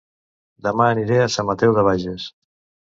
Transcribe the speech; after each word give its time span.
Dema 0.69 0.87
aniré 0.95 1.21
a 1.27 1.31
Sant 1.37 1.49
Mateu 1.53 1.79
de 1.79 1.87
Bages 1.91 2.29